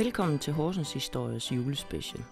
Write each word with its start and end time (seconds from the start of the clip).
Velkommen 0.00 0.38
til 0.38 0.52
Horsens 0.52 0.92
Histories 0.92 1.52
julespecial. 1.52 2.24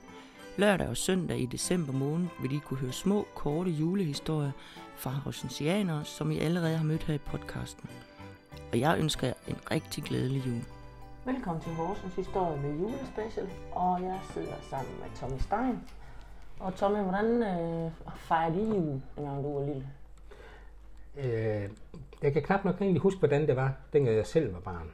Lørdag 0.56 0.88
og 0.88 0.96
søndag 0.96 1.38
i 1.38 1.46
december 1.46 1.92
måned 1.92 2.29
vil 2.42 2.56
I 2.56 2.58
kunne 2.58 2.80
høre 2.80 2.92
små, 2.92 3.26
korte 3.34 3.71
julehistorier 3.71 4.50
fra 4.96 5.10
horsensianere, 5.10 6.04
som 6.04 6.30
I 6.30 6.38
allerede 6.38 6.76
har 6.76 6.84
mødt 6.84 7.02
her 7.02 7.14
i 7.14 7.18
podcasten. 7.18 7.90
Og 8.72 8.80
jeg 8.80 8.98
ønsker 8.98 9.26
jer 9.26 9.34
en 9.48 9.56
rigtig 9.70 10.04
glædelig 10.04 10.46
jul. 10.46 10.62
Velkommen 11.24 11.62
til 11.62 11.72
Horsens 11.72 12.15
Historie 12.15 12.62
med 12.62 12.71
julespecial, 12.71 13.49
og 13.72 14.03
jeg 14.03 14.21
sidder 14.32 14.54
sammen 14.71 14.94
med 15.00 15.08
Tommy 15.16 15.38
Stein. 15.38 15.78
Og 16.60 16.74
Tommy, 16.74 16.98
hvordan 16.98 17.42
øh, 17.42 17.91
fejrer 18.16 18.50
de 18.50 18.60
jul, 18.60 19.00
dengang 19.16 19.45
du 19.45 19.59
var 19.59 19.66
lille? 19.66 19.88
Øh, 21.16 21.70
jeg 22.23 22.32
kan 22.32 22.42
knap 22.42 22.64
nok 22.64 22.80
egentlig 22.80 23.02
huske, 23.02 23.19
hvordan 23.19 23.46
det 23.46 23.56
var, 23.56 23.73
dengang 23.92 24.16
jeg 24.16 24.27
selv 24.27 24.55
var 24.55 24.60
barn. 24.60 24.91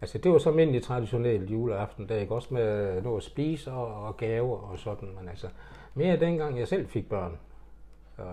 Altså, 0.00 0.18
det 0.18 0.32
var 0.32 0.38
så 0.38 0.48
almindelig 0.48 0.82
traditionel 0.82 1.50
juleaften, 1.52 2.08
der 2.08 2.16
ikke 2.16 2.34
også 2.34 2.54
med 2.54 3.02
noget 3.02 3.16
at 3.16 3.22
spise 3.22 3.72
og, 3.72 4.06
og 4.06 4.16
gaver 4.16 4.58
og 4.58 4.78
sådan, 4.78 5.08
men 5.18 5.28
altså, 5.28 5.46
mere 5.94 6.20
dengang 6.20 6.58
jeg 6.58 6.68
selv 6.68 6.88
fik 6.88 7.08
børn. 7.08 7.38
Øh, 8.18 8.24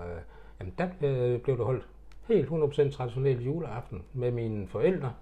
jamen, 0.60 0.74
der 0.78 0.88
øh, 1.02 1.42
blev 1.42 1.58
det 1.58 1.66
holdt 1.66 1.88
helt 2.28 2.50
100% 2.50 2.92
traditionel 2.92 3.46
juleaften 3.46 4.04
med 4.14 4.32
mine 4.32 4.68
forældre, 4.68 5.14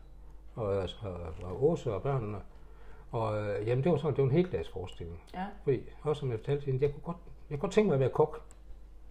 og, 0.55 0.81
altså, 0.81 0.97
og 1.43 1.69
Åse 1.69 1.93
og 1.93 2.01
børnene. 2.01 2.37
Og 3.11 3.39
øh, 3.39 3.67
jamen, 3.67 3.83
det 3.83 3.91
var 3.91 3.97
sådan, 3.97 4.15
det 4.15 4.23
var 4.23 4.29
en 4.29 4.35
heldags 4.35 4.69
forestilling. 4.69 5.21
Ja. 5.33 5.45
Fordi, 5.63 5.79
også 6.01 6.19
som 6.19 6.31
jeg 6.31 6.39
fortalte 6.39 6.65
hende, 6.65 6.79
jeg 6.81 6.91
kunne 6.93 7.03
godt, 7.03 7.17
jeg 7.49 7.59
kunne 7.59 7.61
godt 7.61 7.71
tænke 7.71 7.87
mig 7.87 7.93
at 7.93 7.99
være 7.99 8.09
kok, 8.09 8.41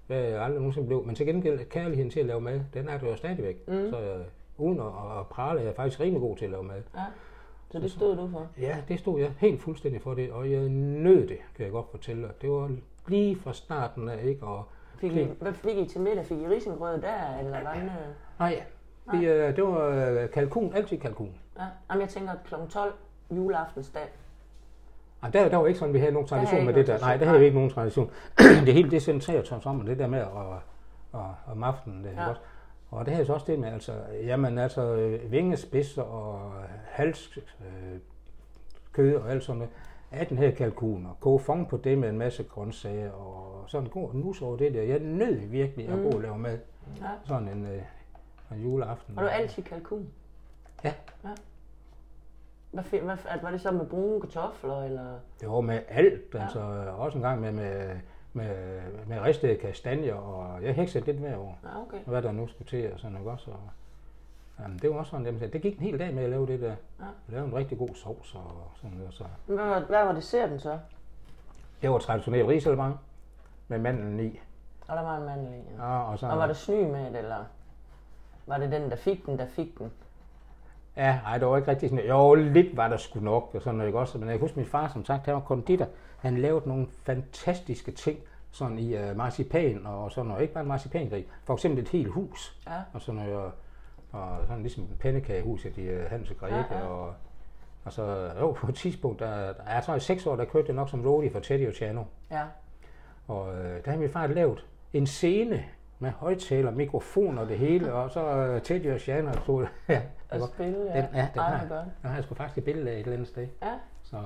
hvad 0.06 0.20
jeg 0.20 0.42
aldrig 0.42 0.60
nogensinde 0.60 0.86
blev. 0.86 1.05
Men 1.06 1.14
til 1.14 1.27
gengæld, 1.27 1.69
kærligheden 1.69 2.10
til 2.10 2.20
at 2.20 2.27
lave 2.27 2.41
mad, 2.41 2.60
den 2.74 2.88
er 2.88 2.98
der 2.98 3.08
jo 3.08 3.16
stadigvæk. 3.16 3.69
Mm. 3.69 3.91
Så 3.91 4.00
øh, 4.00 4.24
uden 4.58 4.80
at, 4.80 4.86
at 5.20 5.27
prale, 5.27 5.60
er 5.60 5.64
jeg 5.64 5.74
faktisk 5.74 6.00
rimelig 6.00 6.20
god 6.20 6.36
til 6.36 6.44
at 6.44 6.50
lave 6.50 6.62
mad. 6.62 6.82
Ja. 6.94 7.05
Så 7.74 7.80
det 7.80 7.91
stod 7.91 8.16
du 8.16 8.28
for? 8.28 8.46
Ja, 8.60 8.77
det 8.88 8.98
stod 8.98 9.20
jeg 9.20 9.30
helt 9.38 9.62
fuldstændig 9.62 10.02
for 10.02 10.14
det, 10.14 10.33
og 10.33 10.51
jeg 10.51 10.69
nød 10.69 11.28
det, 11.28 11.38
kan 11.56 11.64
jeg 11.64 11.72
godt 11.72 11.86
fortælle 11.91 12.22
dig. 12.22 12.31
Det 12.42 12.50
var 12.50 12.70
lige 13.06 13.36
fra 13.36 13.53
starten 13.53 14.08
af, 14.08 14.25
ikke? 14.25 14.47
Og, 14.47 14.64
Fik 14.98 15.12
I, 15.16 15.28
hvad 15.41 15.53
fik 15.53 15.77
I 15.77 15.84
til 15.89 16.00
middag? 16.00 16.27
Fik 16.27 16.39
I 16.39 16.47
risengrød 16.47 17.00
der, 17.00 17.39
eller 17.39 17.50
hvordan? 17.61 17.83
øh? 17.83 17.91
nej, 18.39 18.62
det, 19.12 19.28
øh, 19.28 19.56
det 19.56 19.64
var 19.64 19.89
øh, 19.89 20.31
kalkun, 20.31 20.72
altid 20.75 20.98
kalkun. 20.98 21.31
Ja. 21.58 21.62
Jamen, 21.91 22.00
jeg 22.00 22.08
tænker 22.08 22.33
kl. 22.44 22.55
12 22.70 22.92
juleaftensdag. 23.31 24.09
Og 25.20 25.33
der, 25.33 25.48
der 25.48 25.56
var 25.56 25.66
ikke 25.66 25.78
sådan, 25.78 25.94
vi 25.94 25.98
havde 25.98 26.12
nogen 26.12 26.28
tradition 26.28 26.64
med 26.64 26.75
det 26.75 26.86
der. 26.86 26.98
Nej, 26.98 27.16
der 27.16 27.25
havde 27.25 27.38
vi 27.38 27.42
nej. 27.42 27.47
ikke 27.47 27.56
nogen 27.56 27.70
tradition. 27.70 28.11
det 28.66 28.75
hele 28.75 28.91
det 28.91 29.03
centrerer 29.03 29.42
sig 29.44 29.66
om 29.66 29.81
det 29.86 29.98
der 29.98 30.06
med 30.06 30.19
at, 30.19 30.28
og, 31.12 31.34
om 31.47 31.62
aftenen. 31.62 32.05
Det, 32.05 32.11
Ja. 32.16 32.22
ja. 32.22 32.34
Og 32.90 33.04
det 33.06 33.14
havde 33.14 33.27
så 33.27 33.32
også 33.32 33.46
det 33.52 33.58
med, 33.58 33.68
altså, 33.72 33.92
jamen 34.12 34.58
altså, 34.58 34.94
øh, 34.94 35.32
vingespidser 35.32 36.02
og 36.02 36.52
hals, 36.84 37.36
øh, 37.36 37.98
kød 38.92 39.14
og 39.16 39.30
alt 39.30 39.42
sådan 39.44 39.58
noget. 39.58 39.72
Af 40.12 40.26
den 40.26 40.38
her 40.38 40.50
kalkun 40.50 41.06
og 41.06 41.20
koge 41.20 41.41
fong 41.41 41.68
på 41.68 41.76
det 41.76 41.98
med 41.98 42.08
en 42.08 42.18
masse 42.18 42.42
grøntsager 42.44 43.10
og 43.12 43.64
sådan 43.66 43.88
gå 43.88 44.00
og 44.00 44.16
nus 44.16 44.42
over 44.42 44.56
det 44.56 44.74
der. 44.74 44.82
Jeg 44.82 44.98
nød 44.98 45.34
virkelig 45.34 45.88
at 45.88 45.98
Mm. 45.98 46.02
gå 46.02 46.10
og 46.10 46.20
lave 46.22 46.38
mad 46.38 46.58
Ja. 47.00 47.06
sådan 47.24 47.48
en, 47.48 47.66
øh, 47.66 47.82
en 48.52 48.62
juleaften. 48.62 49.19
Og 49.19 49.24
du 49.24 49.28
altid 49.28 49.62
kalkun? 49.62 50.08
Ja. 50.84 50.94
ja. 51.24 51.28
Hvad, 52.70 52.84
hvad, 53.02 53.16
var 53.42 53.50
det 53.50 53.60
så 53.60 53.70
med 53.70 53.86
brune 53.86 54.20
kartofler, 54.20 54.82
eller? 54.84 55.19
Det 55.41 55.48
var 55.48 55.60
med 55.60 55.80
alt, 55.88 56.34
Ja. 56.34 56.42
altså 56.42 56.60
også 56.96 57.19
en 57.19 57.22
gang 57.22 57.41
med, 57.41 57.52
med, 57.52 57.96
med, 58.34 58.80
med 59.06 59.20
ristede 59.20 59.56
kastanjer, 59.56 60.14
og 60.14 60.62
jeg 60.62 60.74
heksede 60.74 61.04
lidt 61.04 61.16
hver 61.16 61.36
år. 61.36 61.58
Ja, 61.64 61.80
okay. 61.82 61.98
hvad 62.06 62.22
der 62.22 62.32
nu 62.32 62.46
skulle 62.46 62.68
til 62.68 62.92
og 62.92 63.00
sådan 63.00 63.12
noget 63.12 63.28
også. 63.28 63.50
Og, 63.50 63.70
jamen, 64.60 64.78
det 64.78 64.91
var 64.91 64.96
også 64.96 65.10
sådan, 65.10 65.26
jamen, 65.26 65.41
det 65.52 65.62
gik 65.62 65.76
en 65.78 65.82
hel 65.82 65.98
dag 65.98 66.14
med 66.14 66.24
at 66.24 66.30
lave 66.30 66.46
det 66.46 66.60
der. 66.60 66.74
Ja. 67.00 67.04
Lave 67.28 67.44
en 67.44 67.54
rigtig 67.54 67.78
god 67.78 67.94
sovs 67.94 68.34
og 68.34 68.70
sådan 68.76 68.96
noget. 68.96 69.14
Så. 69.14 69.24
Hvad 69.46 69.56
var, 69.56 69.80
hvad 69.80 70.04
var 70.04 70.12
desserten 70.12 70.60
så? 70.60 70.78
Det 71.82 71.91
var 71.91 71.98
traditionelt 71.98 72.48
riselbang 72.48 73.00
med 73.68 73.78
mandlen 73.78 74.20
i. 74.20 74.41
Og 74.88 74.96
der 74.96 75.02
var 75.02 75.16
en 75.16 75.24
mandel 75.24 75.52
i, 75.52 75.62
ja. 75.76 75.84
Ja, 75.84 76.10
og, 76.10 76.19
så, 76.19 76.26
Og 76.26 76.38
var 76.38 76.47
det 76.47 76.56
sny 76.56 76.82
med 76.82 77.06
det, 77.10 77.19
eller? 77.19 77.44
Var 78.47 78.59
det 78.59 78.72
den, 78.72 78.91
der 78.91 78.97
fik 78.97 79.26
den, 79.26 79.38
der 79.38 79.47
fik 79.47 79.78
den? 79.78 79.92
Ja, 80.97 81.19
ej, 81.27 81.38
det 81.38 81.49
var 81.49 81.56
ikke 81.56 81.71
rigtig 81.71 81.91
sådan, 81.91 82.06
jo, 82.09 82.34
lidt 82.34 82.77
var 82.77 82.88
der 82.88 82.97
sgu 82.97 83.21
nok, 83.21 83.50
og 83.55 83.62
sådan 83.62 83.75
noget, 83.75 83.88
ikke 83.88 83.99
også? 83.99 84.19
Men 84.19 84.28
jeg 84.28 84.38
kan 84.38 84.41
huske, 84.41 84.56
min 84.56 84.66
far, 84.66 84.88
som 84.88 85.05
sagt, 85.05 85.25
han 85.25 85.34
var 85.34 85.41
konditor. 85.41 85.87
Han 86.19 86.38
lavede 86.38 86.69
nogle 86.69 86.87
fantastiske 87.03 87.93
ting, 87.93 88.19
sådan 88.50 88.78
i 88.78 88.94
uh, 89.10 89.16
marcipan 89.16 89.87
og 89.87 90.12
sådan 90.12 90.28
noget. 90.28 90.43
Ikke 90.43 90.54
bare 90.54 90.62
en 90.62 90.69
marcipangrig, 90.69 91.27
for 91.44 91.54
eksempel 91.54 91.83
et 91.83 91.88
helt 91.88 92.09
hus. 92.09 92.56
Ja. 92.66 92.72
og 92.93 93.00
sådan 93.00 93.21
noget, 93.21 93.37
og, 93.37 93.50
og 94.12 94.38
sådan 94.47 94.62
ligesom 94.62 94.87
pandekagehuset 95.00 95.78
i 95.78 95.94
uh, 95.94 96.03
Hans 96.10 96.31
og 96.31 96.37
Grete, 96.37 96.54
Ja, 96.71 96.78
ja. 96.78 96.87
og, 96.87 97.15
og 97.84 97.93
så 97.93 98.31
jo, 98.41 98.53
på 98.53 98.66
et 98.69 98.75
tidspunkt, 98.75 99.21
der, 99.21 99.37
der 99.53 99.62
er 99.66 99.81
så 99.81 99.94
i 99.94 100.00
seks 100.00 100.27
år, 100.27 100.37
der 100.37 100.44
kørte 100.44 100.66
det 100.66 100.75
nok 100.75 100.91
som 100.91 101.03
Lodi 101.03 101.31
for 101.31 101.41
Teddy 101.41 101.69
og 101.69 101.75
Chano, 101.75 102.03
Ja. 102.31 102.43
og 103.28 103.54
øh, 103.54 103.84
der 103.84 103.91
har 103.91 103.99
min 103.99 104.09
far 104.10 104.27
lavet 104.27 104.66
en 104.93 105.06
scene 105.06 105.65
med 105.99 106.10
højtaler, 106.10 106.71
mikrofon 106.71 107.38
og 107.38 107.49
det 107.49 107.59
hele, 107.59 107.93
og 107.93 108.10
så 108.10 108.55
uh, 108.55 108.62
Teddy 108.62 108.93
og 108.94 109.00
Chano 109.00 109.32
stod 109.32 109.66
ja, 109.88 110.03
det 110.32 110.49
spille, 110.49 110.78
ja. 110.78 110.97
den, 110.97 111.06
ja, 111.15 111.28
den 111.34 111.41
Ej, 111.41 111.50
har, 111.50 111.66
den 111.69 111.93
har 112.03 112.15
jeg 112.15 112.25
sgu 112.25 112.34
faktisk 112.34 112.59
et 112.59 112.65
billede 112.65 112.91
af 112.91 112.94
et 112.94 113.00
eller 113.00 113.12
andet 113.12 113.28
sted. 113.28 113.47
Ja. 113.62 113.72
Så, 114.03 114.16
øh, 114.16 114.22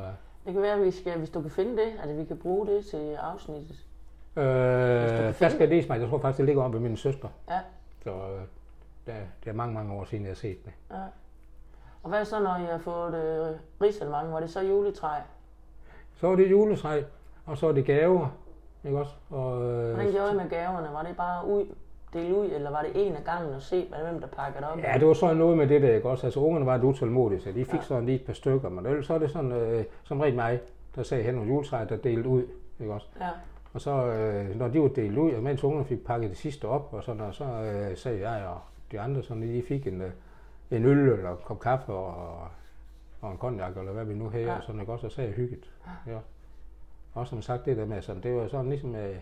Det 0.46 0.52
kan 0.52 0.62
være, 0.62 0.74
at 0.74 0.82
vi 0.82 0.90
skal, 0.90 1.18
hvis 1.18 1.30
du 1.30 1.40
kan 1.40 1.50
finde 1.50 1.76
det, 1.76 1.92
at 2.02 2.18
vi 2.18 2.24
kan 2.24 2.38
bruge 2.38 2.66
det 2.66 2.86
til 2.86 3.14
afsnittet. 3.14 3.86
øh, 4.36 4.44
der 5.40 5.48
skal 5.48 5.70
det 5.70 5.88
mig. 5.88 6.00
Jeg 6.00 6.08
tror 6.08 6.18
faktisk, 6.18 6.38
det 6.38 6.46
ligger 6.46 6.62
om 6.62 6.72
ved 6.72 6.80
min 6.80 6.96
søster. 6.96 7.28
Ja. 7.50 7.60
Så 8.02 8.10
øh, 8.10 8.42
der, 9.06 9.14
det 9.44 9.50
er 9.50 9.54
mange, 9.54 9.74
mange 9.74 9.92
år 9.92 10.04
siden, 10.04 10.24
jeg 10.24 10.30
har 10.30 10.34
set 10.34 10.64
det. 10.64 10.72
Ja. 10.90 11.02
Og 12.02 12.08
hvad 12.08 12.24
så, 12.24 12.40
når 12.40 12.56
I 12.56 12.64
har 12.64 12.78
fået 12.78 13.14
øh? 13.14 13.58
Var 14.32 14.40
det 14.40 14.50
så 14.50 14.60
juletræ? 14.60 15.18
Så 16.14 16.28
var 16.28 16.36
det 16.36 16.50
juletræ, 16.50 17.02
og 17.46 17.58
så 17.58 17.66
var 17.66 17.72
det 17.72 17.84
gaver, 17.84 18.28
ikke 18.84 18.98
også? 18.98 19.12
Og, 19.30 19.62
øh, 19.62 19.94
Hvordan 19.94 20.12
gjorde 20.12 20.32
I 20.32 20.36
med 20.36 20.48
gaverne? 20.50 20.88
Var 20.92 21.02
det 21.02 21.16
bare 21.16 21.46
ud, 21.46 21.66
dele 22.12 22.34
ud, 22.36 22.46
eller 22.50 22.70
var 22.70 22.82
det 22.82 23.06
en 23.06 23.12
af 23.16 23.24
gangen 23.24 23.54
og 23.54 23.62
se, 23.62 23.86
hvem 24.10 24.20
der 24.20 24.26
pakkede 24.28 24.70
op? 24.72 24.78
Ja, 24.78 24.92
det 24.98 25.06
var 25.08 25.14
sådan 25.14 25.36
noget 25.36 25.56
med 25.58 25.66
det 25.68 25.82
der, 25.82 25.94
ikke 25.94 26.08
også? 26.08 26.26
Altså, 26.26 26.40
ungerne 26.40 26.66
var 26.66 26.76
lidt 26.76 26.84
utålmodige, 26.84 27.40
så 27.40 27.52
de 27.52 27.64
fik 27.64 27.74
Ja. 27.74 27.82
sådan 27.82 28.06
lige 28.06 28.16
et 28.20 28.26
par 28.26 28.32
stykker, 28.32 28.68
men 28.68 28.86
ellers 28.86 29.06
så 29.06 29.14
er 29.14 29.18
det 29.18 29.30
sådan, 29.30 29.52
øh, 29.52 29.84
som 30.04 30.20
rent 30.20 30.36
mig, 30.36 30.60
der 30.96 31.02
sagde 31.02 31.24
hen 31.24 31.34
nogle 31.34 31.50
juletræer, 31.52 31.84
der 31.84 31.96
delte 31.96 32.28
ud, 32.28 32.42
ikke 32.80 32.92
også? 32.92 33.06
Ja. 33.20 33.28
Og 33.74 33.80
så, 33.80 33.90
øh, 34.06 34.58
når 34.58 34.68
de 34.68 34.80
var 34.80 34.88
delt 34.88 35.18
ud, 35.18 35.32
og 35.32 35.42
mens 35.42 35.64
ungerne 35.64 35.84
fik 35.84 36.04
pakket 36.06 36.30
det 36.30 36.38
sidste 36.38 36.64
op, 36.68 36.88
og 36.92 37.02
sådan, 37.04 37.20
og 37.20 37.34
så 37.34 37.44
øh, 37.44 37.96
sagde 37.96 38.28
jeg 38.30 38.46
og 38.46 38.58
de 38.92 39.00
andre, 39.00 39.22
sådan, 39.22 39.42
at 39.42 39.48
de 39.48 39.62
fik 39.68 39.86
en, 39.86 40.00
øh, 40.02 40.10
en 40.70 40.84
øl 40.84 40.98
eller 41.12 41.30
en 41.30 41.36
kop 41.44 41.60
kaffe 41.60 41.92
og, 41.92 42.38
og 43.20 43.30
en 43.30 43.36
konjak, 43.38 43.76
eller 43.76 43.92
hvad 43.92 44.04
vi 44.04 44.14
nu 44.14 44.28
havde, 44.30 44.44
Ja. 44.44 44.56
og 44.56 44.62
sådan, 44.62 44.80
ikke 44.80 44.92
også? 44.92 45.06
Og 45.06 45.12
så 45.12 45.20
er 45.22 45.26
jeg 45.26 45.34
hygget. 45.34 45.70
Ja. 46.06 46.12
Også 47.18 47.30
som 47.30 47.42
sagt 47.42 47.64
det 47.64 47.76
der 47.76 47.84
med, 47.84 48.02
sådan, 48.02 48.22
det 48.22 48.34
var 48.34 48.48
sådan 48.48 48.68
ligesom, 48.68 48.94
øh, 48.94 49.16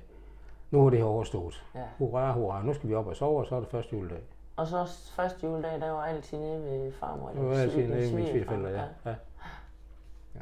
nu 0.71 0.87
er 0.87 0.91
det 0.91 0.99
her 0.99 1.07
overstået. 1.07 1.65
ja. 1.75 1.84
Hurra, 1.99 2.33
hurra, 2.33 2.62
nu 2.62 2.75
skal 2.75 2.89
vi 2.89 2.95
op 2.95 3.07
og 3.07 3.17
sove, 3.17 3.41
og 3.41 3.47
så 3.47 3.57
er 3.57 3.61
det 3.61 3.69
første 3.69 3.97
juledag. 3.97 4.23
Og 4.57 4.67
så 4.67 4.89
første 5.17 5.47
juledag, 5.47 5.81
der 5.81 5.91
var 5.91 6.05
altid 6.05 6.39
nede 6.39 6.62
ved 6.62 6.93
farmor. 6.93 7.29
Det 7.29 7.45
var 7.45 7.55
altid 7.55 7.89
nede 7.89 8.11
i 8.11 8.15
min 8.15 8.27
svigerfælder, 8.27 8.71
ja. 8.71 8.83
ja. 9.05 9.15
ja. 10.35 10.41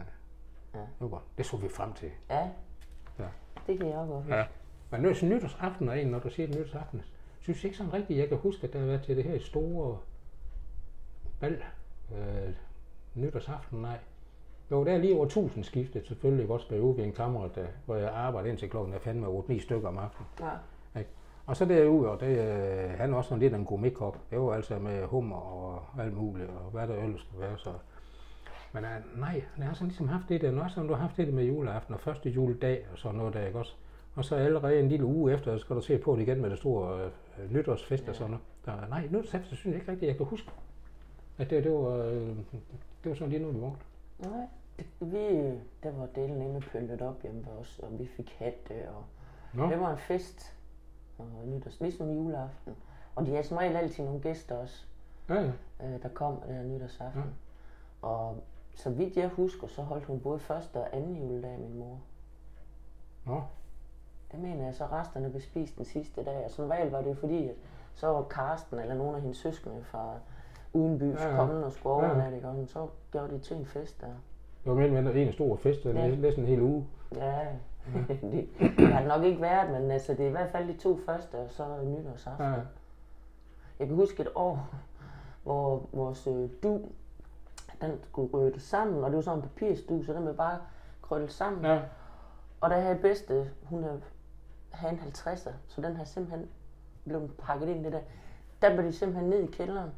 Ja. 0.75 0.81
Det 1.01 1.11
var. 1.11 1.23
Det 1.39 1.47
så 1.47 1.57
vi 1.57 1.69
frem 1.69 1.93
til. 1.93 2.11
Ja. 2.31 2.49
Ja. 3.19 3.27
Det 3.67 3.79
kan 3.79 3.89
jeg 3.89 3.97
også 3.99 4.13
godt. 4.13 4.29
Ja. 4.29 4.45
Men 4.91 5.01
nu 5.01 5.09
er 5.09 5.25
nytårsaften 5.25 5.89
er 5.89 5.93
en, 5.93 6.07
når 6.07 6.19
du 6.19 6.31
siger 6.31 6.49
nytårsaften, 6.49 7.03
synes 7.41 7.59
jeg 7.59 7.65
ikke 7.65 7.79
sådan 7.79 7.93
rigtigt, 7.93 8.19
jeg 8.19 8.29
kan 8.29 8.39
huske, 8.39 8.67
at 8.67 8.73
der 8.73 8.79
har 8.79 8.87
været 8.87 9.03
til 9.03 9.17
det 9.17 9.25
her 9.25 9.39
store 9.41 9.99
bal. 11.41 11.63
Øh, 12.17 12.55
nytårsaften, 13.15 13.83
nej. 13.83 13.99
Jo, 14.71 14.85
der 14.85 14.93
er 14.93 14.99
lige 14.99 15.17
over 15.17 15.25
1000 15.25 15.65
skiftet, 15.65 16.07
selvfølgelig 16.07 16.43
ikke 16.43 16.55
også 16.55 16.67
derude 16.71 16.97
ved 16.97 17.05
en 17.05 17.13
kammerat, 17.13 17.55
der, 17.55 17.67
hvor 17.87 17.97
jeg 17.97 18.11
arbejdede 18.11 18.51
indtil 18.51 18.71
klokken 18.71 18.95
er 18.95 18.99
fandme 18.99 19.27
8-9 19.27 19.61
stykker 19.61 19.89
om 19.89 19.99
aftenen. 19.99 20.29
Ja. 20.41 20.51
Og 21.47 21.57
så 21.57 21.65
derude, 21.65 22.11
og 22.11 22.21
det, 22.21 22.39
øh, 22.39 22.91
han 22.99 23.13
er 23.13 23.17
også 23.17 23.29
sådan 23.29 23.41
lidt 23.43 23.55
en 23.55 23.65
gourmetkok. 23.65 24.19
Det 24.31 24.41
var 24.41 24.55
altså 24.55 24.79
med 24.79 25.05
hummer 25.07 25.37
og 25.37 25.83
alt 25.99 26.17
muligt, 26.17 26.49
og 26.49 26.71
hvad 26.73 26.89
der 26.89 26.95
ellers 26.95 27.21
skulle 27.21 27.41
være. 27.41 27.59
Så. 27.59 27.73
Men 28.73 28.85
øh, 28.85 29.21
nej, 29.21 29.43
han 29.55 29.67
har 29.67 29.75
sådan 29.75 29.89
ligesom 29.89 30.09
haft 30.09 30.29
det 30.29 30.41
der, 30.41 30.51
når 30.51 30.69
sådan, 30.69 30.89
du 30.89 30.95
har 30.95 31.01
haft 31.01 31.17
det 31.17 31.35
med 31.35 31.45
juleaften 31.45 31.95
og 31.95 32.01
første 32.01 32.31
juledag 32.31 32.87
og 32.93 32.99
sådan 32.99 33.19
noget 33.19 33.35
der, 33.35 33.47
ikke 33.47 33.59
også? 33.59 33.75
Og 34.15 34.25
så 34.25 34.37
allerede 34.37 34.81
en 34.81 34.89
lille 34.89 35.05
uge 35.05 35.33
efter, 35.33 35.57
så 35.57 35.61
skal 35.61 35.77
du 35.77 35.81
se 35.81 35.99
på 35.99 36.17
det 36.17 36.23
igen 36.23 36.41
med 36.41 36.51
det 36.51 36.59
store 36.59 37.05
øh, 37.05 37.53
nytårsfest 37.53 38.09
og 38.09 38.15
sådan 38.15 38.31
noget. 38.31 38.45
Der, 38.67 38.89
nej, 38.89 39.07
nytårsfest, 39.11 39.47
synes 39.47 39.67
jeg 39.67 39.75
ikke 39.75 39.93
rigtigt, 39.93 40.09
jeg 40.09 40.17
kan 40.17 40.27
huske. 40.27 40.51
At 41.39 41.51
det, 41.51 41.65
det, 41.65 41.73
var, 41.73 41.97
øh, 41.97 42.37
det 43.05 43.11
var 43.11 43.15
sådan 43.15 43.31
lige 43.31 43.43
nu, 43.43 43.51
vi 43.51 43.61
var. 43.61 43.77
Nej. 44.19 44.47
Vi, 45.01 45.59
der 45.83 45.91
var 45.93 46.07
delen 46.07 46.43
inde 46.43 46.61
pyntet 46.61 47.03
op 47.03 47.23
hjemme 47.23 47.47
ved 47.47 47.53
os, 47.53 47.79
og 47.79 47.99
vi 47.99 48.07
fik 48.07 48.37
hatte, 48.39 48.89
og 48.89 49.05
Nå, 49.55 49.67
det 49.71 49.81
var 49.81 49.91
en 49.91 49.99
fest. 49.99 50.57
Og 51.19 51.27
nytårs, 51.47 51.81
ligesom 51.81 52.11
juleaften. 52.11 52.75
Og 53.15 53.27
de 53.27 53.31
havde 53.31 53.45
som 53.45 53.57
regel 53.57 53.77
altid 53.77 54.05
nogle 54.05 54.21
gæster 54.21 54.57
også, 54.57 54.85
ja, 55.29 55.35
ja. 55.35 55.53
øh, 55.87 56.03
der 56.03 56.09
kom 56.09 56.41
der 56.49 56.63
nytårsaften. 56.63 57.35
Og 58.03 58.43
så 58.75 58.91
vidt 58.91 59.17
jeg 59.17 59.29
husker, 59.29 59.67
så 59.67 59.83
holdt 59.83 60.05
hun 60.05 60.21
både 60.21 60.39
første 60.39 60.77
og 60.77 60.97
anden 60.97 61.17
juledag, 61.17 61.59
min 61.59 61.79
mor. 61.79 62.01
Nå, 63.27 63.43
Det 64.33 64.41
mener 64.41 64.65
jeg, 64.65 64.75
så 64.75 64.87
resterne 64.87 65.31
blev 65.31 65.43
spist 65.43 65.77
den 65.77 65.85
sidste 65.85 66.25
dag. 66.25 66.45
Og 66.45 66.51
som 66.51 66.69
regel 66.69 66.91
var 66.91 67.01
det 67.01 67.09
jo 67.09 67.15
fordi, 67.15 67.49
at 67.49 67.55
så 67.95 68.07
var 68.07 68.23
Karsten 68.23 68.79
eller 68.79 68.95
nogle 68.95 69.17
af 69.17 69.21
hendes 69.21 69.39
søskende 69.39 69.85
fra 69.85 70.19
udenbys 70.75 71.21
Ja, 71.21 71.25
ja, 71.27 71.31
ja. 71.31 71.37
kommet 71.37 71.65
og 71.65 71.73
skulle 71.73 71.97
Ja, 71.97 72.03
ja. 72.05 72.11
overnatte, 72.11 72.37
ikke? 72.37 72.49
og 72.49 72.69
så 72.69 72.87
gjorde 73.13 73.35
de 73.35 73.39
til 73.39 73.57
en 73.57 73.67
fest 73.67 74.01
der. 74.01 74.07
var 74.65 74.75
mellem 74.75 75.17
en 75.17 75.33
stor 75.33 75.57
fest, 75.57 75.85
Ja. 75.85 75.91
ja. 75.91 76.15
næsten 76.17 76.43
en 76.43 76.49
hel 76.49 76.61
uge. 76.63 76.87
Ja, 77.17 77.47
det, 78.09 78.49
det 78.79 78.89
har 78.93 78.99
det 78.99 79.09
nok 79.09 79.25
ikke 79.25 79.41
været, 79.43 79.71
men 79.81 79.91
altså, 79.91 80.13
det 80.15 80.21
er 80.25 80.29
i 80.29 80.31
hvert 80.31 80.51
fald 80.51 80.69
de 80.69 80.77
to 80.77 80.97
første, 81.07 81.35
og 81.35 81.51
så 81.51 81.65
nytårsaften. 81.85 82.47
Ja. 82.47 82.53
Jeg 83.79 83.87
kan 83.87 83.97
huske 83.97 84.23
et 84.23 84.29
år, 84.35 84.69
hvor 85.43 85.83
vores 85.93 86.27
øh, 86.27 86.49
du, 86.63 86.81
den 87.81 87.93
skulle 88.03 88.33
ryddes 88.39 88.63
sammen, 88.63 89.05
og 89.05 89.11
det 89.11 89.17
var 89.17 89.23
sådan 89.23 89.39
en 89.39 89.43
papirsdu, 89.43 90.03
så 90.03 90.13
den 90.13 90.23
blev 90.23 90.37
bare 90.37 90.59
krøllet 91.03 91.33
sammen. 91.33 91.65
ja. 91.65 91.81
Og 92.61 92.71
der 92.71 92.77
havde 92.81 92.97
bedste, 92.99 93.51
hun 93.63 93.83
havde, 93.83 94.01
en 94.93 94.99
50'er, 94.99 95.51
så 95.69 95.81
den 95.81 95.97
har 95.97 96.05
simpelthen 96.05 96.49
blevet 97.05 97.31
pakket 97.39 97.69
ind 97.69 97.81
i 97.81 97.85
det 97.85 97.93
der. 97.93 98.01
Der 98.63 98.75
blev 98.75 98.87
de 98.87 98.93
simpelthen 98.93 99.31
ned 99.31 99.39
i 99.39 99.47
kælderen, 99.47 99.91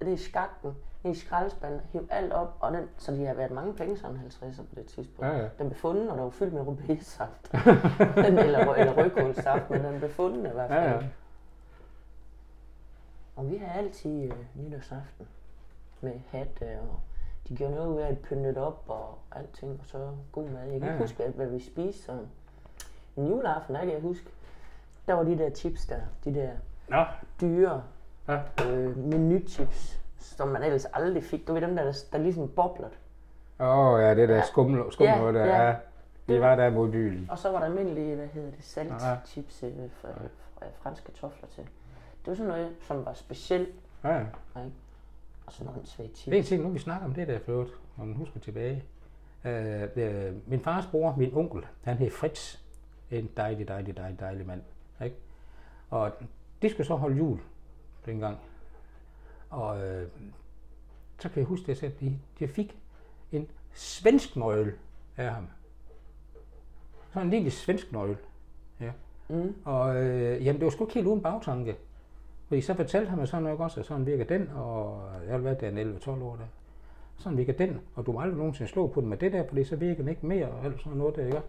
det 0.00 0.08
er 0.08 0.12
i 0.12 0.16
skakten, 0.16 0.76
i 1.04 1.14
skraldespanden, 1.14 1.80
hæv 1.92 2.06
alt 2.10 2.32
op, 2.32 2.56
og 2.60 2.72
den, 2.72 2.88
så 2.96 3.12
de 3.12 3.26
har 3.26 3.34
været 3.34 3.50
mange 3.50 3.74
penge, 3.74 3.96
sådan 3.96 4.16
en 4.16 4.22
50'er 4.26 4.62
på 4.62 4.74
det 4.74 4.86
tidspunkt. 4.86 5.30
Ja, 5.30 5.36
ja. 5.38 5.42
Den 5.58 5.68
blev 5.68 5.74
fundet, 5.74 6.10
og 6.10 6.16
der 6.16 6.22
var 6.22 6.30
fyldt 6.30 6.54
med 6.54 6.62
rubésaft. 6.62 7.56
eller, 8.38 8.74
eller 8.74 8.92
rødkålsaft, 8.96 9.70
men 9.70 9.84
den 9.84 9.98
blev 9.98 10.10
fundet 10.10 10.38
i 10.50 10.52
hvert 10.52 10.68
fald. 10.70 10.90
Ja, 10.90 10.94
ja. 10.94 11.06
Og 13.36 13.50
vi 13.50 13.56
har 13.56 13.72
altid 13.78 14.22
øh, 14.24 14.32
nytårsaften 14.54 15.26
med 16.00 16.12
hat, 16.28 16.62
øh, 16.62 16.68
og 16.90 17.00
de 17.48 17.56
gjorde 17.56 17.74
noget 17.74 17.88
ud 17.88 18.00
af 18.00 18.08
at 18.08 18.18
pynte 18.18 18.48
det 18.48 18.56
op 18.58 18.84
og 18.88 19.18
alting, 19.32 19.80
og 19.80 19.86
så 19.86 20.10
god 20.32 20.48
mad. 20.48 20.60
Jeg 20.62 20.70
kan 20.70 20.70
Ja, 20.70 20.74
ikke 20.84 20.86
ja. 20.94 20.98
huske, 20.98 21.16
hvad, 21.16 21.28
hvad 21.28 21.46
vi 21.46 21.60
spiste 21.60 22.02
sådan. 22.02 22.28
En 23.16 23.26
juleaften, 23.28 23.74
der 23.74 23.80
kan 23.80 23.92
jeg 23.92 24.00
huske, 24.00 24.30
der 25.06 25.14
var 25.14 25.22
de 25.22 25.38
der 25.38 25.50
chips 25.50 25.86
der, 25.86 26.00
de 26.24 26.34
der 26.34 26.50
Nå, 26.88 27.04
dyre 27.40 27.82
ja. 28.28 28.38
øh, 28.66 28.96
menuchips, 28.98 30.00
som 30.18 30.48
man 30.48 30.62
ellers 30.62 30.84
aldrig 30.84 31.24
fik. 31.24 31.48
Du 31.48 31.52
ved 31.52 31.60
dem 31.60 31.76
der, 31.76 31.84
der, 31.84 31.92
der 32.12 32.18
ligesom 32.18 32.48
bobler. 32.48 32.88
Åh, 33.60 33.78
oh, 33.78 34.00
ja, 34.02 34.14
det 34.14 34.28
der 34.28 34.34
Ja. 34.36 34.42
skum, 34.42 34.90
skum 34.92 35.06
Ja, 35.06 35.32
der. 35.32 35.44
ja. 35.44 35.66
Ja. 35.68 35.76
Vi 36.26 36.40
var 36.40 36.56
der 36.56 36.70
mod 36.70 36.90
byen. 36.90 37.26
Og 37.30 37.38
så 37.38 37.50
var 37.52 37.58
der 37.58 37.66
almindelige, 37.66 38.16
hvad 38.16 38.26
hedder 38.26 38.50
det, 38.50 38.56
Ja. 38.76 38.98
saltchips 38.98 39.62
øh, 39.62 39.72
fra, 40.00 40.08
fra 40.58 40.66
franske 40.82 41.04
kartofler 41.04 41.48
til. 41.48 41.62
Det 42.24 42.26
var 42.26 42.34
sådan 42.34 42.48
noget, 42.48 42.70
som 42.82 43.04
var 43.04 43.12
specielt, 43.12 43.68
Ja. 44.04 44.18
ikke? 44.18 44.30
Og 45.46 45.52
sådan 45.52 45.72
nogle 45.72 45.86
svage 45.86 46.08
Det 46.08 46.14
er 46.14 46.16
chips. 46.16 46.36
en 46.36 46.44
ting, 46.44 46.62
nu 46.62 46.68
vi 46.68 46.78
snakker 46.78 47.06
om 47.06 47.14
det 47.14 47.28
der 47.28 47.38
for 47.38 47.52
øvrigt, 47.52 47.72
når 47.96 48.04
man 48.04 48.16
husker 48.16 48.40
tilbage. 48.40 48.84
Øh, 49.44 49.82
øh, 49.96 50.32
min 50.46 50.60
fars 50.60 50.86
bror, 50.86 51.14
min 51.18 51.30
onkel, 51.36 51.66
han 51.84 51.96
hed 51.96 52.10
Fritz. 52.10 52.58
En 53.10 53.30
dejlig, 53.36 53.68
dejlig, 53.68 53.96
dejlig, 53.96 54.20
dejlig 54.20 54.46
mand. 54.46 54.62
Ikke? 55.04 55.16
Og 55.90 56.10
de 56.62 56.70
skulle 56.70 56.86
så 56.86 56.94
holde 56.94 57.16
jul 57.16 57.40
dengang. 58.06 58.38
Og 59.50 59.84
øh, 59.86 60.08
så 61.18 61.28
kan 61.28 61.38
jeg 61.38 61.46
huske 61.46 61.66
det, 61.66 61.82
at 61.82 62.00
de, 62.00 62.18
de 62.38 62.48
fik 62.48 62.78
en 63.32 63.48
svensk 63.74 64.36
nøgle 64.36 64.72
af 65.16 65.30
ham. 65.30 65.48
Sådan 67.12 67.26
en 67.26 67.30
lille 67.30 67.50
svensk 67.50 67.92
nøgle. 67.92 68.18
Ja. 68.80 68.90
Mm. 69.28 69.54
Og 69.64 69.96
øh, 69.96 70.46
jamen, 70.46 70.60
det 70.60 70.64
var 70.64 70.70
sgu 70.70 70.84
ikke 70.84 70.94
helt 70.94 71.06
uden 71.06 71.22
bagtanke. 71.22 71.76
Fordi 72.48 72.60
så 72.60 72.74
fortalte 72.74 73.08
han 73.08 73.18
mig 73.18 73.28
sådan 73.28 73.42
noget 73.42 73.58
også, 73.60 73.80
at 73.80 73.86
sådan 73.86 74.06
virker 74.06 74.24
den, 74.24 74.50
og 74.54 75.02
jeg 75.24 75.32
har 75.32 75.38
været 75.38 75.60
der 75.60 75.68
en 75.68 75.96
11-12 75.96 76.10
år 76.10 76.36
der. 76.36 76.44
Sådan 77.18 77.38
virker 77.38 77.52
den, 77.52 77.80
og 77.94 78.06
du 78.06 78.12
må 78.12 78.20
aldrig 78.20 78.38
nogensinde 78.38 78.70
slå 78.70 78.86
på 78.86 79.00
den 79.00 79.08
med 79.08 79.16
det 79.16 79.32
der, 79.32 79.48
fordi 79.48 79.64
så 79.64 79.76
virker 79.76 79.96
den 80.02 80.08
ikke 80.08 80.26
mere, 80.26 80.48
og 80.48 80.64
alt 80.64 80.80
sådan 80.82 80.98
noget 80.98 81.16
der, 81.16 81.26
ikke? 81.26 81.40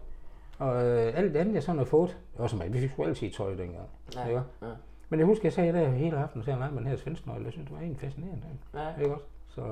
Og 0.58 0.84
øh, 0.84 1.12
alt 1.18 1.34
det 1.34 1.40
andet, 1.40 1.54
jeg 1.54 1.62
sådan 1.62 1.78
har 1.78 1.84
fået, 1.84 2.18
også 2.36 2.56
mig, 2.56 2.72
vi 2.72 2.80
fik 2.80 2.90
sgu 2.90 3.04
altid 3.04 3.30
tøj 3.30 3.54
dengang, 3.54 3.88
Ja, 4.14 4.26
ikke? 4.26 4.42
ja. 4.62 4.66
Men 5.12 5.18
jeg 5.18 5.26
husker, 5.26 5.44
jeg 5.44 5.52
sagde 5.52 5.72
der 5.72 5.88
hele 5.88 6.16
aftenen, 6.16 6.40
og 6.40 6.44
sagde, 6.44 6.58
nej, 6.58 6.70
men 6.70 6.86
her 6.86 6.96
svensk 6.96 7.26
nøgle, 7.26 7.44
jeg 7.44 7.52
synes, 7.52 7.66
det 7.68 7.74
var 7.74 7.80
egentlig 7.80 8.00
fascinerende, 8.00 8.46
Ja, 8.74 8.94
ikke 9.00 9.14
også? 9.14 9.26
Så 9.48 9.62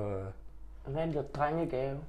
øh, 0.87 1.03
en 1.07 1.17
drengegave. 1.35 1.99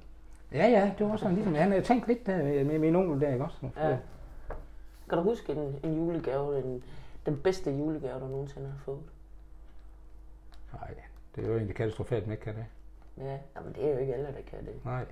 ja, 0.51 0.67
ja, 0.67 0.93
det 0.97 1.07
var 1.09 1.15
sådan 1.17 1.35
ligesom, 1.35 1.55
han 1.55 1.71
havde 1.71 1.83
tænkt 1.83 2.07
lidt 2.07 2.25
der 2.25 2.37
med, 2.43 2.63
med 2.63 2.79
min 2.79 2.95
onkel 2.95 3.21
der, 3.21 3.33
ikke 3.33 3.45
også? 3.45 3.69
Ja. 3.77 3.97
Kan 5.09 5.17
du 5.17 5.23
huske 5.23 5.51
en, 5.53 5.75
en 5.83 5.95
julegave, 5.95 6.63
en, 6.63 6.83
den 7.25 7.37
bedste 7.43 7.71
julegave, 7.71 8.19
du 8.19 8.25
nogensinde 8.27 8.67
har 8.69 8.77
fået? 8.77 9.01
Nej, 10.73 10.93
det 11.35 11.43
er 11.43 11.47
jo 11.47 11.55
egentlig 11.55 11.75
katastrofalt, 11.75 12.27
man 12.27 12.31
ikke 12.31 12.43
kan 12.43 12.55
det. 12.55 12.65
Ja, 13.17 13.37
jamen 13.55 13.73
det 13.73 13.85
er 13.89 13.93
jo 13.93 13.97
ikke 13.97 14.13
alle, 14.13 14.25
der 14.25 14.41
kan 14.49 14.65
det. 14.65 14.85
Nej. 14.85 15.05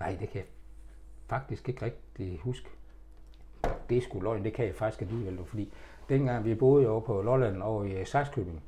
Nej, 0.00 0.16
det 0.20 0.28
kan 0.28 0.38
jeg 0.38 0.46
faktisk 1.26 1.68
ikke 1.68 1.84
rigtig 1.84 2.38
huske. 2.38 2.68
Det 3.88 3.96
er 3.96 4.02
sgu 4.02 4.20
løgn, 4.20 4.44
det 4.44 4.52
kan 4.52 4.66
jeg 4.66 4.74
faktisk 4.74 5.02
alligevel, 5.02 5.38
fordi 5.44 5.72
dengang 6.08 6.44
vi 6.44 6.54
boede 6.54 6.88
over 6.88 7.00
på 7.00 7.22
Lolland 7.22 7.62
over 7.62 7.84
i 7.84 8.04
Saxkøbing, 8.04 8.62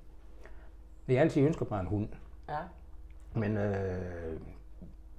vi 1.07 1.15
har 1.15 1.21
altid 1.21 1.43
ønsket 1.43 1.71
mig 1.71 1.81
en 1.81 1.87
hund, 1.87 2.09
Ja, 2.49 2.59
men 3.35 3.57
øh, 3.57 4.41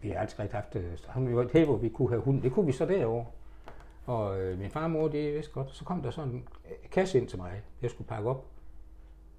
vi 0.01 0.09
har 0.09 0.19
altid 0.19 0.39
rigtig 0.39 0.55
haft 0.55 0.73
det. 0.73 0.91
Så 0.95 1.19
vi 1.19 1.35
var 1.35 1.43
et 1.43 1.65
hvor 1.65 1.77
vi 1.77 1.89
kunne 1.89 2.09
have 2.09 2.21
hund. 2.21 2.41
Det 2.41 2.51
kunne 2.51 2.65
vi 2.65 2.71
så 2.71 2.85
derovre. 2.85 3.25
Og 4.05 4.41
øh, 4.41 4.59
min 4.59 4.69
far 4.69 4.83
og 4.83 4.91
mor, 4.91 5.07
det 5.07 5.33
vidste 5.33 5.53
godt. 5.53 5.75
Så 5.75 5.85
kom 5.85 6.01
der 6.01 6.11
sådan 6.11 6.31
en 6.31 6.47
øh, 6.65 6.89
kasse 6.91 7.17
ind 7.19 7.27
til 7.27 7.37
mig, 7.37 7.61
jeg 7.81 7.89
skulle 7.89 8.07
pakke 8.07 8.29
op. 8.29 8.45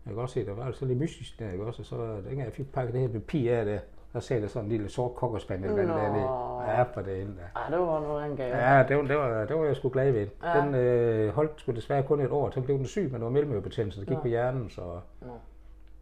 Jeg 0.07 0.15
kan 0.15 0.23
også 0.23 0.35
se, 0.35 0.47
der 0.47 0.53
var 0.53 0.65
altså 0.65 0.85
lidt 0.85 0.99
mystisk 0.99 1.39
der, 1.39 1.53
ikke 1.53 1.65
også? 1.65 1.83
Og 1.83 1.87
så 1.87 2.17
dengang 2.17 2.45
jeg 2.45 2.53
fik 2.53 2.73
pakket 2.73 2.95
det 2.95 3.01
her 3.01 3.09
papir 3.09 3.53
af 3.53 3.65
der, 3.65 3.81
der 4.19 4.23
sagde 4.25 4.43
der 4.43 4.49
sådan 4.49 4.65
en 4.65 4.71
lille 4.73 4.89
sort 4.89 5.15
kokkerspand 5.15 5.65
eller 5.65 5.75
hvad 5.75 5.87
der 5.87 6.09
Nå. 6.09 6.13
nede. 6.13 6.71
Ja, 6.71 6.83
for 6.83 7.01
det 7.01 7.23
ende. 7.23 7.35
Ej, 7.57 7.63
det 7.71 7.79
var 7.79 8.01
noget 8.01 8.23
af 8.23 8.27
en 8.27 8.37
gave. 8.37 8.57
Ja, 8.57 8.85
det 8.89 8.97
var, 8.97 9.03
det 9.03 9.17
var, 9.17 9.45
det 9.45 9.57
var 9.57 9.65
jeg 9.65 9.77
sgu 9.77 9.89
glad 9.89 10.13
ved. 10.13 10.27
Ja. 10.45 10.61
Den 10.61 10.75
øh, 10.75 11.35
holdt 11.35 11.61
sgu 11.61 11.73
desværre 11.73 12.03
kun 12.03 12.21
et 12.21 12.31
år, 12.31 12.51
så 12.51 12.61
blev 12.61 12.79
den 12.79 12.87
syg, 12.87 13.03
men 13.03 13.15
det 13.15 13.23
var 13.25 13.31
mellemørebetændelse, 13.31 14.01
der 14.01 14.07
gik 14.07 14.17
Nå. 14.17 14.21
på 14.23 14.29
hjernen, 14.29 14.71
så 14.71 14.81
Nå. 15.21 15.33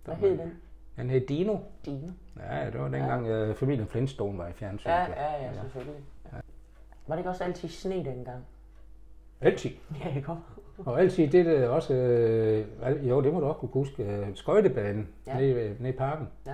Hvad 0.04 0.14
hed 0.14 0.38
den? 0.38 0.52
den 0.96 1.10
hed 1.10 1.20
Dino. 1.20 1.56
Dine. 1.86 2.14
Ja, 2.50 2.70
det 2.70 2.80
var 2.80 2.88
dengang 2.88 3.26
ja. 3.26 3.52
familien 3.52 3.86
Flintstone 3.86 4.38
var 4.38 4.48
i 4.48 4.52
fjernsynet. 4.52 4.92
Ja, 4.92 5.00
ja, 5.00 5.42
ja, 5.44 5.52
selvfølgelig. 5.62 6.02
Var 7.06 7.14
det 7.14 7.20
ikke 7.20 7.30
også 7.30 7.44
altid 7.44 7.68
sne 7.68 7.94
dengang? 7.94 8.44
Altid. 9.40 9.70
Ja, 10.04 10.16
ikke? 10.16 10.32
Og 10.86 11.00
altid 11.00 11.28
det 11.28 11.46
der 11.46 11.68
også, 11.68 11.94
øh, 11.94 13.08
jo 13.08 13.20
det 13.22 13.32
må 13.32 13.40
du 13.40 13.46
også 13.46 13.58
kunne 13.60 13.70
huske, 13.72 14.04
øh, 14.04 14.26
skøjtebanen 14.34 15.08
Ja. 15.26 15.38
ja. 15.38 15.40
nede, 15.40 15.76
nede 15.78 15.94
i 15.94 15.96
parken. 15.96 16.28
Ja. 16.46 16.52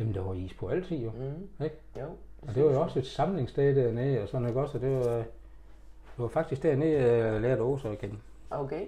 Jamen 0.00 0.14
der 0.14 0.20
var 0.20 0.34
is 0.34 0.54
på 0.54 0.68
altid 0.68 0.96
jo. 0.98 1.10
Mm. 1.10 1.64
Ikke? 1.64 1.76
Jo. 2.00 2.06
Og 2.42 2.54
det 2.54 2.64
var 2.64 2.70
jo 2.70 2.80
også 2.80 2.98
et 2.98 3.06
samlingssted 3.06 3.74
dernede 3.76 4.22
og 4.22 4.28
sådan 4.28 4.42
noget 4.42 4.56
også, 4.56 4.78
og 4.78 4.82
det 4.82 4.96
var, 4.96 5.14
det 5.16 6.18
var 6.18 6.28
faktisk 6.28 6.62
dernede, 6.62 7.02
jeg 7.02 7.40
lærte 7.40 7.62
Åse 7.62 7.88
at 7.88 7.98
kende. 7.98 8.16
Okay. 8.50 8.86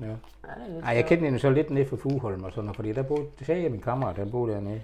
Ja. 0.00 0.06
Ja, 0.06 0.12
det 0.12 0.70
lidt 0.70 0.84
Ej, 0.84 0.92
jeg 0.94 1.06
kendte 1.06 1.24
hende 1.24 1.38
så 1.38 1.50
lidt 1.50 1.70
nede 1.70 1.86
for 1.86 1.96
Fugholm 1.96 2.44
og 2.44 2.50
sådan 2.52 2.64
noget, 2.64 2.76
fordi 2.76 2.92
der 2.92 3.02
boede, 3.02 3.26
det 3.38 3.46
sagde 3.46 3.62
jeg 3.62 3.70
min 3.70 3.80
kammerat, 3.80 4.16
der 4.16 4.30
boede 4.30 4.52
dernede. 4.54 4.82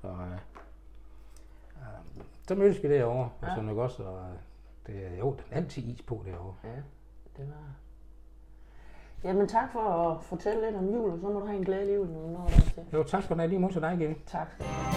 Så, 0.00 0.08
øh, 0.08 0.32
øh, 1.76 2.24
så 2.48 2.54
mødtes 2.54 2.82
vi 2.82 2.88
derovre, 2.88 3.24
og 3.24 3.30
Ja. 3.42 3.48
sådan 3.48 3.64
noget 3.64 3.80
også, 3.80 4.02
og 4.02 4.20
det, 4.86 4.94
jo, 5.18 5.30
der 5.36 5.42
er 5.50 5.56
altid 5.56 5.82
is 5.82 6.02
på 6.02 6.22
derovre. 6.26 6.54
Ja, 6.64 6.68
det 7.36 7.48
var... 7.48 7.74
Jamen 9.24 9.48
tak 9.48 9.72
for 9.72 9.80
at 9.80 10.24
fortælle 10.24 10.66
lidt 10.66 10.76
om 10.76 10.92
jul, 10.94 11.10
og 11.10 11.18
så 11.18 11.26
må 11.26 11.40
du 11.40 11.46
have 11.46 11.58
en 11.58 11.64
glædelig 11.64 11.96
jul, 11.96 12.06
når 12.06 12.20
du 12.20 12.28
når 12.28 12.48
til. 12.74 12.82
Jo, 12.92 13.02
tak 13.02 13.22
skal 13.22 13.36
du 13.36 13.40
have. 13.40 13.48
Lige 13.48 13.60
mod 13.60 13.70
dig, 13.70 13.96
Gilly. 13.98 14.14
Tak 14.26 14.48
skal 14.52 14.66
du 14.66 14.72
have. 14.72 14.96